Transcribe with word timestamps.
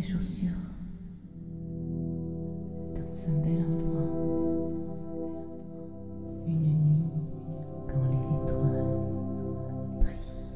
chaussures 0.00 0.48
dans 2.94 3.28
un 3.28 3.38
bel 3.40 3.64
endroit. 3.64 4.02
Une 6.46 6.62
nuit 6.62 7.10
quand 7.88 8.04
les 8.10 8.24
étoiles 8.36 8.84
brillent. 10.00 10.54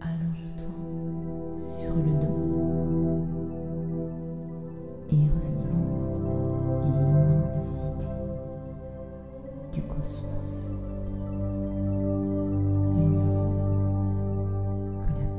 Allonge-toi. 0.00 0.99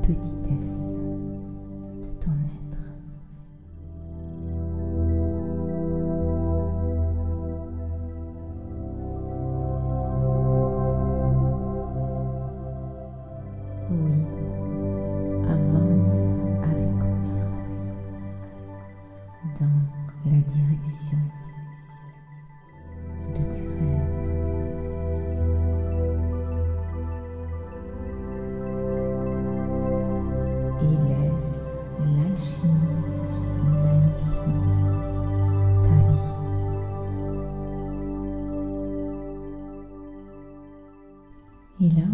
petitesse. 0.02 0.70
et 30.83 30.87
laisse 30.87 31.67
l'alchimie 31.99 32.71
magnifier 33.83 34.53
ta 35.83 35.95
vie. 36.07 36.41
Et 41.83 41.89
là, 41.89 42.07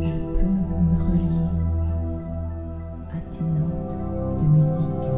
je 0.00 0.18
peux 0.32 0.46
me 0.46 0.96
relier 1.02 1.48
à 3.10 3.20
tes 3.30 3.44
notes 3.44 3.98
de 4.38 4.46
musique 4.46 5.10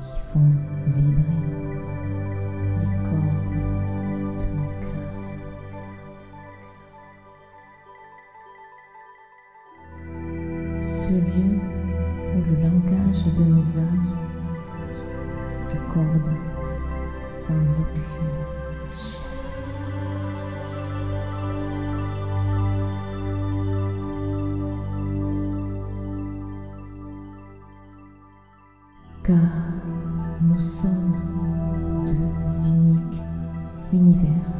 qui 0.00 0.20
font 0.20 0.50
vibrer 0.86 1.65
Ce 11.06 11.12
lieu 11.12 11.60
où 12.34 12.40
le 12.50 12.56
langage 12.64 13.26
de 13.38 13.44
nos 13.44 13.78
âmes 13.78 14.10
s'accorde 15.52 16.32
sans 17.30 17.80
aucune. 17.80 18.34
Car 29.22 29.36
nous 30.42 30.58
sommes 30.58 31.14
deux 32.04 32.68
uniques 32.68 33.22
univers 33.92 34.55